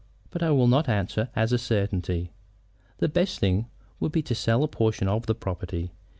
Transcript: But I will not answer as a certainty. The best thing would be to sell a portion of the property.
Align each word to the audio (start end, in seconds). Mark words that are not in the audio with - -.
But 0.31 0.41
I 0.41 0.49
will 0.49 0.67
not 0.67 0.89
answer 0.89 1.29
as 1.35 1.51
a 1.51 1.59
certainty. 1.59 2.31
The 2.97 3.07
best 3.07 3.37
thing 3.37 3.67
would 3.99 4.11
be 4.11 4.23
to 4.23 4.33
sell 4.33 4.63
a 4.63 4.67
portion 4.67 5.07
of 5.07 5.27
the 5.27 5.35
property. 5.35 5.91